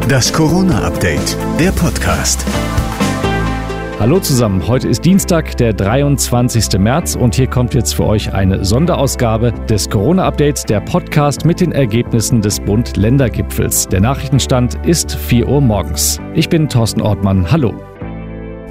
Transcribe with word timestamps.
Das 0.00 0.32
Corona-Update, 0.32 1.36
der 1.58 1.70
Podcast. 1.72 2.44
Hallo 4.00 4.18
zusammen, 4.20 4.66
heute 4.66 4.88
ist 4.88 5.04
Dienstag, 5.04 5.56
der 5.58 5.72
23. 5.72 6.78
März 6.78 7.14
und 7.14 7.34
hier 7.34 7.46
kommt 7.46 7.74
jetzt 7.74 7.94
für 7.94 8.06
euch 8.06 8.32
eine 8.32 8.64
Sonderausgabe 8.64 9.52
des 9.68 9.90
Corona-Updates, 9.90 10.64
der 10.64 10.80
Podcast 10.80 11.44
mit 11.44 11.60
den 11.60 11.72
Ergebnissen 11.72 12.40
des 12.40 12.60
Bund-Länder-Gipfels. 12.60 13.88
Der 13.88 14.00
Nachrichtenstand 14.00 14.78
ist 14.86 15.14
4 15.14 15.48
Uhr 15.48 15.60
morgens. 15.60 16.20
Ich 16.34 16.48
bin 16.48 16.68
Thorsten 16.68 17.02
Ortmann, 17.02 17.50
hallo. 17.50 17.91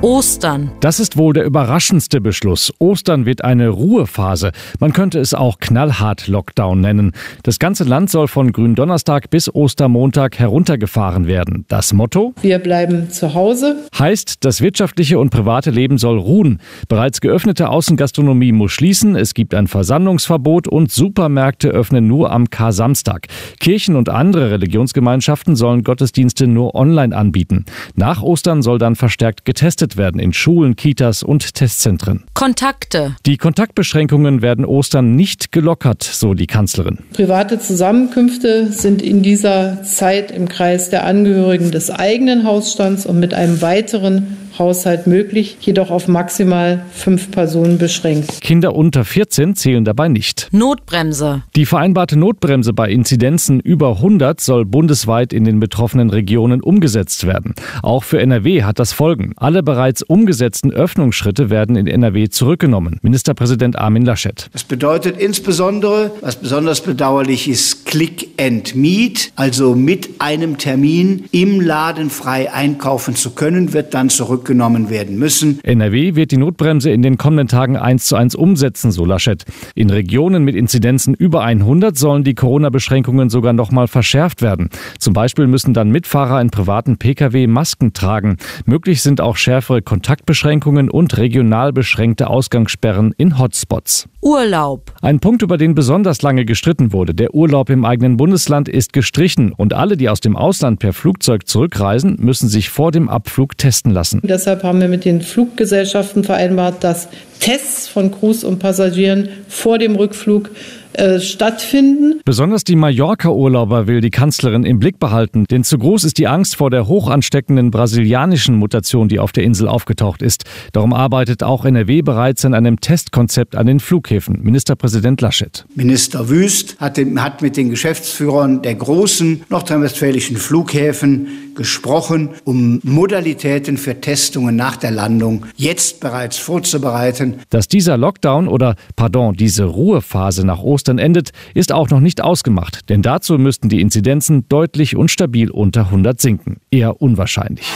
Ostern. 0.01 0.71
Das 0.79 0.99
ist 0.99 1.15
wohl 1.15 1.33
der 1.33 1.45
überraschendste 1.45 2.21
Beschluss. 2.21 2.73
Ostern 2.79 3.27
wird 3.27 3.43
eine 3.43 3.69
Ruhephase. 3.69 4.51
Man 4.79 4.93
könnte 4.93 5.19
es 5.19 5.35
auch 5.35 5.59
knallhart 5.59 6.27
Lockdown 6.27 6.81
nennen. 6.81 7.11
Das 7.43 7.59
ganze 7.59 7.83
Land 7.83 8.09
soll 8.09 8.27
von 8.27 8.51
Gründonnerstag 8.51 9.29
bis 9.29 9.53
Ostermontag 9.53 10.39
heruntergefahren 10.39 11.27
werden. 11.27 11.65
Das 11.67 11.93
Motto? 11.93 12.33
Wir 12.41 12.57
bleiben 12.57 13.11
zu 13.11 13.35
Hause. 13.35 13.75
Heißt, 13.97 14.43
das 14.43 14.61
wirtschaftliche 14.61 15.19
und 15.19 15.29
private 15.29 15.69
Leben 15.69 15.99
soll 15.99 16.17
ruhen. 16.17 16.61
Bereits 16.87 17.21
geöffnete 17.21 17.69
Außengastronomie 17.69 18.53
muss 18.53 18.71
schließen. 18.71 19.15
Es 19.15 19.35
gibt 19.35 19.53
ein 19.53 19.67
Versammlungsverbot 19.67 20.67
und 20.67 20.91
Supermärkte 20.91 21.69
öffnen 21.69 22.07
nur 22.07 22.31
am 22.31 22.49
Kar-Samstag. 22.49 23.27
Kirchen 23.59 23.95
und 23.95 24.09
andere 24.09 24.49
Religionsgemeinschaften 24.49 25.55
sollen 25.55 25.83
Gottesdienste 25.83 26.47
nur 26.47 26.73
online 26.73 27.15
anbieten. 27.15 27.65
Nach 27.93 28.23
Ostern 28.23 28.63
soll 28.63 28.79
dann 28.79 28.95
verstärkt 28.95 29.45
getestet 29.45 29.90
getestet 29.91 29.97
werden 29.97 30.19
in 30.19 30.33
Schulen, 30.33 30.75
Kitas 30.75 31.23
und 31.23 31.53
Testzentren. 31.53 32.23
Kontakte. 32.33 33.15
Die 33.25 33.37
Kontaktbeschränkungen 33.37 34.41
werden 34.41 34.65
Ostern 34.65 35.15
nicht 35.15 35.51
gelockert, 35.51 36.03
so 36.03 36.33
die 36.33 36.47
Kanzlerin. 36.47 36.99
Private 37.13 37.59
Zusammenkünfte 37.59 38.71
sind 38.71 39.01
in 39.01 39.21
dieser 39.21 39.83
Zeit 39.83 40.31
im 40.31 40.47
Kreis 40.47 40.89
der 40.89 41.05
Angehörigen 41.05 41.71
des 41.71 41.91
eigenen 41.91 42.43
Hausstands 42.43 43.05
und 43.05 43.19
mit 43.19 43.33
einem 43.33 43.61
weiteren 43.61 44.37
Haushalt 44.57 45.07
möglich, 45.07 45.57
jedoch 45.61 45.91
auf 45.91 46.07
maximal 46.07 46.85
fünf 46.91 47.31
Personen 47.31 47.77
beschränkt. 47.77 48.41
Kinder 48.41 48.75
unter 48.75 49.05
14 49.05 49.55
zählen 49.55 49.85
dabei 49.85 50.07
nicht. 50.07 50.47
Notbremse. 50.51 51.43
Die 51.55 51.65
vereinbarte 51.65 52.17
Notbremse 52.17 52.73
bei 52.73 52.89
Inzidenzen 52.89 53.59
über 53.59 53.97
100 53.97 54.39
soll 54.41 54.65
bundesweit 54.65 55.33
in 55.33 55.43
den 55.43 55.59
betroffenen 55.59 56.09
Regionen 56.09 56.61
umgesetzt 56.61 57.25
werden. 57.25 57.53
Auch 57.83 58.03
für 58.03 58.19
NRW 58.19 58.63
hat 58.63 58.79
das 58.79 58.93
Folgen. 58.93 59.33
Alle 59.37 59.63
bereits 59.63 60.01
umgesetzten 60.01 60.71
Öffnungsschritte 60.71 61.49
werden 61.49 61.75
in 61.75 61.87
NRW 61.87 62.29
zurückgenommen. 62.29 62.99
Ministerpräsident 63.01 63.77
Armin 63.77 64.05
Laschet. 64.05 64.49
Das 64.53 64.63
bedeutet 64.63 65.17
insbesondere, 65.17 66.11
was 66.21 66.35
besonders 66.35 66.81
bedauerlich 66.81 67.47
ist, 67.47 67.85
Click 67.85 68.29
and 68.39 68.75
Meet, 68.75 69.31
also 69.35 69.75
mit 69.75 70.09
einem 70.19 70.57
Termin 70.57 71.25
im 71.31 71.61
Laden 71.61 72.09
frei 72.09 72.51
einkaufen 72.51 73.15
zu 73.15 73.31
können, 73.31 73.73
wird 73.73 73.93
dann 73.93 74.09
zurück 74.09 74.40
zurückgenommen 74.41 74.89
werden 74.89 75.17
müssen. 75.17 75.59
NRW 75.63 76.15
wird 76.15 76.31
die 76.31 76.37
Notbremse 76.37 76.89
in 76.89 77.01
den 77.01 77.17
kommenden 77.17 77.47
Tagen 77.47 77.77
eins 77.77 78.05
zu 78.05 78.15
eins 78.15 78.35
umsetzen, 78.35 78.91
so 78.91 79.05
Laschet. 79.05 79.45
In 79.75 79.89
Regionen 79.89 80.43
mit 80.43 80.55
Inzidenzen 80.55 81.13
über 81.13 81.43
100 81.43 81.97
sollen 81.97 82.23
die 82.23 82.33
Corona-Beschränkungen 82.33 83.29
sogar 83.29 83.53
noch 83.53 83.71
mal 83.71 83.87
verschärft 83.87 84.41
werden. 84.41 84.69
Zum 84.99 85.13
Beispiel 85.13 85.47
müssen 85.47 85.73
dann 85.73 85.91
Mitfahrer 85.91 86.41
in 86.41 86.49
privaten 86.49 86.97
Pkw 86.97 87.47
Masken 87.47 87.93
tragen. 87.93 88.37
Möglich 88.65 89.01
sind 89.01 89.21
auch 89.21 89.35
schärfere 89.35 89.81
Kontaktbeschränkungen 89.81 90.89
und 90.89 91.17
regional 91.17 91.71
beschränkte 91.71 92.27
Ausgangssperren 92.27 93.13
in 93.17 93.37
Hotspots. 93.37 94.07
Urlaub. 94.21 94.93
Ein 95.01 95.19
Punkt, 95.19 95.41
über 95.41 95.57
den 95.57 95.73
besonders 95.75 96.21
lange 96.21 96.45
gestritten 96.45 96.93
wurde. 96.93 97.13
Der 97.13 97.33
Urlaub 97.33 97.69
im 97.69 97.85
eigenen 97.85 98.17
Bundesland 98.17 98.69
ist 98.69 98.93
gestrichen 98.93 99.51
und 99.51 99.73
alle, 99.73 99.97
die 99.97 100.09
aus 100.09 100.19
dem 100.19 100.35
Ausland 100.35 100.79
per 100.79 100.93
Flugzeug 100.93 101.47
zurückreisen, 101.47 102.17
müssen 102.19 102.47
sich 102.47 102.69
vor 102.69 102.91
dem 102.91 103.09
Abflug 103.09 103.57
testen 103.57 103.91
lassen. 103.91 104.21
Deshalb 104.31 104.63
haben 104.63 104.79
wir 104.79 104.87
mit 104.87 105.03
den 105.03 105.21
Fluggesellschaften 105.21 106.23
vereinbart, 106.23 106.85
dass 106.85 107.09
Tests 107.41 107.89
von 107.89 108.17
Crews 108.17 108.45
und 108.45 108.59
Passagieren 108.59 109.27
vor 109.49 109.77
dem 109.77 109.97
Rückflug 109.97 110.51
äh, 110.93 111.19
stattfinden. 111.19 112.21
Besonders 112.25 112.63
die 112.63 112.75
Mallorca-Urlauber 112.75 113.87
will 113.87 114.01
die 114.01 114.09
Kanzlerin 114.09 114.63
im 114.63 114.79
Blick 114.79 114.99
behalten, 114.99 115.45
denn 115.49 115.63
zu 115.63 115.77
groß 115.77 116.03
ist 116.03 116.17
die 116.17 116.27
Angst 116.27 116.55
vor 116.55 116.69
der 116.69 116.87
hochansteckenden 116.87 117.71
brasilianischen 117.71 118.55
Mutation, 118.55 119.07
die 119.07 119.19
auf 119.19 119.31
der 119.31 119.43
Insel 119.43 119.67
aufgetaucht 119.67 120.21
ist. 120.21 120.43
Darum 120.73 120.93
arbeitet 120.93 121.43
auch 121.43 121.65
NRW 121.65 122.01
bereits 122.01 122.45
an 122.45 122.53
einem 122.53 122.79
Testkonzept 122.79 123.55
an 123.55 123.67
den 123.67 123.79
Flughäfen. 123.79 124.41
Ministerpräsident 124.41 125.21
Laschet. 125.21 125.65
Minister 125.75 126.29
Wüst 126.29 126.79
hat, 126.79 126.97
hat 126.97 127.41
mit 127.41 127.57
den 127.57 127.69
Geschäftsführern 127.69 128.61
der 128.61 128.75
großen 128.75 129.43
nordrhein-westfälischen 129.49 130.37
Flughäfen 130.37 131.27
gesprochen, 131.55 132.29
um 132.43 132.79
Modalitäten 132.83 133.77
für 133.77 133.99
Testungen 133.99 134.55
nach 134.55 134.77
der 134.77 134.91
Landung 134.91 135.45
jetzt 135.55 135.99
bereits 135.99 136.37
vorzubereiten. 136.37 137.39
Dass 137.49 137.67
dieser 137.67 137.97
Lockdown 137.97 138.47
oder, 138.47 138.75
pardon, 138.95 139.35
diese 139.35 139.65
Ruhephase 139.65 140.45
nach 140.45 140.59
Ostern 140.59 140.80
endet, 140.97 141.31
ist 141.53 141.71
auch 141.71 141.89
noch 141.89 141.99
nicht 141.99 142.21
ausgemacht, 142.21 142.89
denn 142.89 143.01
dazu 143.01 143.37
müssten 143.37 143.69
die 143.69 143.81
Inzidenzen 143.81 144.47
deutlich 144.49 144.95
und 144.95 145.11
stabil 145.11 145.51
unter 145.51 145.85
100 145.85 146.19
sinken. 146.19 146.57
Eher 146.71 147.01
unwahrscheinlich. 147.01 147.67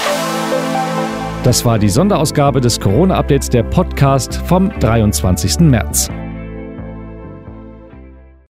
Das 1.43 1.63
war 1.63 1.77
die 1.77 1.89
Sonderausgabe 1.89 2.59
des 2.59 2.79
Corona-Updates 2.79 3.49
der 3.49 3.63
Podcast 3.63 4.35
vom 4.35 4.71
23. 4.79 5.59
März. 5.59 6.09